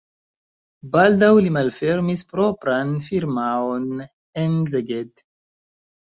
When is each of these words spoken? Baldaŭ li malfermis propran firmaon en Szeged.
Baldaŭ 0.93 1.27
li 1.47 1.51
malfermis 1.57 2.23
propran 2.31 2.93
firmaon 3.09 3.85
en 4.45 4.55
Szeged. 4.71 5.13